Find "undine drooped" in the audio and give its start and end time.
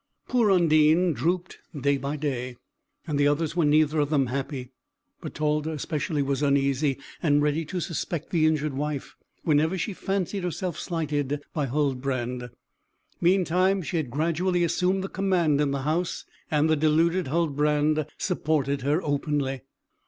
0.49-1.59